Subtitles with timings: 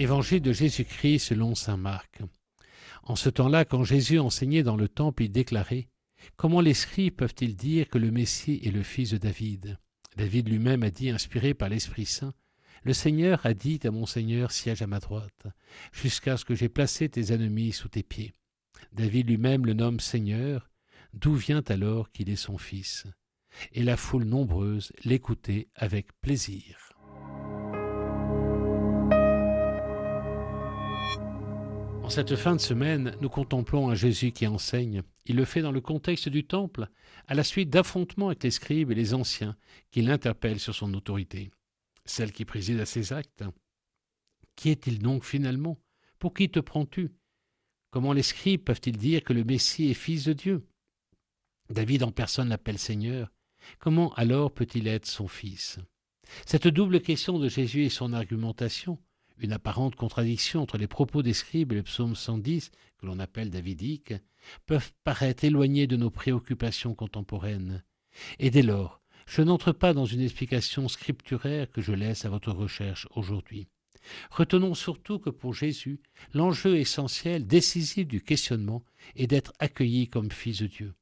[0.00, 2.22] Évangile de Jésus-Christ selon saint Marc.
[3.02, 5.88] En ce temps-là, quand Jésus enseignait dans le temple, il déclarait
[6.36, 9.78] Comment les scribes peuvent-ils dire que le Messie est le fils de David?
[10.16, 12.32] David lui-même a dit, inspiré par l'Esprit Saint
[12.82, 15.46] Le Seigneur a dit à mon Seigneur Siège à ma droite,
[15.92, 18.32] jusqu'à ce que j'ai placé tes ennemis sous tes pieds.
[18.94, 20.70] David lui-même le nomme Seigneur,
[21.12, 23.04] d'où vient alors qu'il est son fils
[23.74, 26.89] Et la foule nombreuse l'écoutait avec plaisir.
[32.10, 35.04] Cette fin de semaine, nous contemplons un Jésus qui enseigne.
[35.26, 36.88] Il le fait dans le contexte du temple,
[37.28, 39.56] à la suite d'affrontements avec les scribes et les anciens
[39.92, 41.52] qui l'interpellent sur son autorité,
[42.04, 43.44] celle qui préside à ses actes.
[44.56, 45.78] Qui est-il donc finalement?
[46.18, 47.12] Pour qui te prends-tu?
[47.92, 50.66] Comment les scribes peuvent-ils dire que le Messie est fils de Dieu?
[51.70, 53.30] David en personne l'appelle Seigneur.
[53.78, 55.78] Comment alors peut-il être son fils?
[56.44, 58.98] Cette double question de Jésus et son argumentation
[59.40, 63.50] une apparente contradiction entre les propos des scribes et le psaume 110, que l'on appelle
[63.50, 64.14] davidique,
[64.66, 67.82] peuvent paraître éloignés de nos préoccupations contemporaines.
[68.38, 72.52] Et dès lors, je n'entre pas dans une explication scripturaire que je laisse à votre
[72.52, 73.68] recherche aujourd'hui.
[74.30, 76.00] Retenons surtout que pour Jésus,
[76.32, 78.82] l'enjeu essentiel, décisif du questionnement
[79.16, 80.94] est d'être accueilli comme fils de Dieu.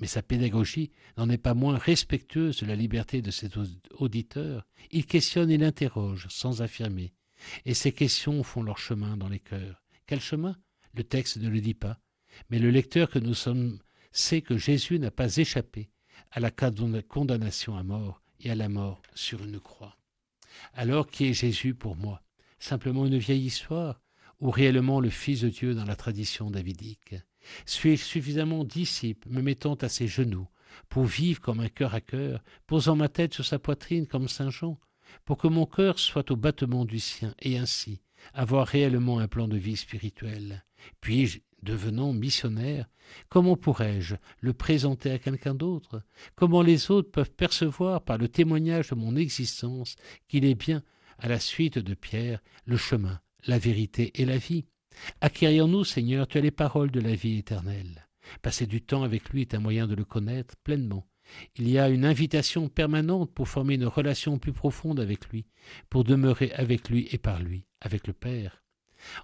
[0.00, 3.50] Mais sa pédagogie n'en est pas moins respectueuse de la liberté de ses
[3.98, 4.66] auditeurs.
[4.90, 7.12] Il questionne et l'interroge sans affirmer,
[7.64, 9.82] et ces questions font leur chemin dans les cœurs.
[10.06, 10.56] Quel chemin?
[10.94, 11.98] Le texte ne le dit pas,
[12.50, 13.78] mais le lecteur que nous sommes
[14.12, 15.90] sait que Jésus n'a pas échappé
[16.30, 19.96] à la condamnation à mort et à la mort sur une croix.
[20.72, 22.22] Alors qui est Jésus pour moi?
[22.58, 24.00] Simplement une vieille histoire
[24.40, 27.16] ou réellement le Fils de Dieu dans la tradition davidique?
[27.66, 30.48] Suis-je suffisamment disciple, me mettant à ses genoux,
[30.88, 34.50] pour vivre comme un cœur à cœur, posant ma tête sur sa poitrine comme Saint
[34.50, 34.78] Jean,
[35.24, 38.00] pour que mon cœur soit au battement du sien, et ainsi
[38.32, 40.64] avoir réellement un plan de vie spirituelle.
[41.00, 42.88] Puis-je, devenant missionnaire,
[43.28, 46.02] comment pourrais-je le présenter à quelqu'un d'autre?
[46.34, 49.96] Comment les autres peuvent percevoir par le témoignage de mon existence
[50.28, 50.82] qu'il est bien,
[51.18, 54.66] à la suite de Pierre, le chemin, la vérité et la vie?
[55.20, 58.06] Acquérions-nous, Seigneur, tu les paroles de la vie éternelle.
[58.42, 61.06] Passer du temps avec lui est un moyen de le connaître pleinement
[61.56, 65.46] il y a une invitation permanente pour former une relation plus profonde avec lui,
[65.90, 68.64] pour demeurer avec lui et par lui, avec le Père.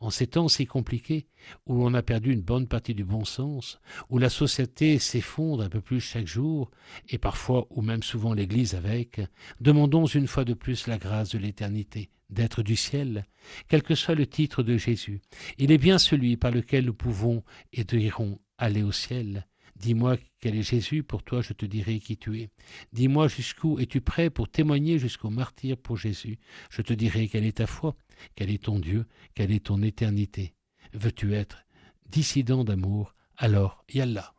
[0.00, 1.26] En ces temps si compliqués,
[1.66, 3.80] où l'on a perdu une bonne partie du bon sens,
[4.10, 6.70] où la société s'effondre un peu plus chaque jour,
[7.08, 9.20] et parfois ou même souvent l'Église avec,
[9.60, 13.26] demandons une fois de plus la grâce de l'éternité, d'être du ciel,
[13.68, 15.20] quel que soit le titre de Jésus.
[15.58, 17.42] Il est bien celui par lequel nous pouvons
[17.72, 19.47] et dirons aller au ciel.
[19.78, 22.50] Dis-moi quel est Jésus, pour toi je te dirai qui tu es.
[22.92, 26.38] Dis-moi jusqu'où es-tu prêt pour témoigner jusqu'au martyr pour Jésus.
[26.70, 27.96] Je te dirai quelle est ta foi,
[28.34, 30.54] quel est ton Dieu, quelle est ton éternité.
[30.92, 31.64] Veux-tu être
[32.08, 33.14] dissident d'amour?
[33.36, 34.34] Alors, Yallah.